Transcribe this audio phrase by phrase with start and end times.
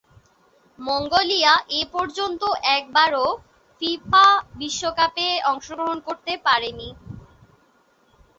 [0.79, 2.41] Mongolia এপর্যন্ত
[2.71, 3.25] একবারও
[3.81, 4.25] FIFA
[4.59, 6.89] বিশ্বকাপে অংশগ্রহণ করতে পারেনি।